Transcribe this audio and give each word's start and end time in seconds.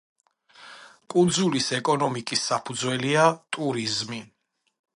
კუნძულის 1.15 1.67
ეკონომიკის 1.79 2.45
საფუძველია 2.53 3.27
ტურიზმი. 3.59 4.23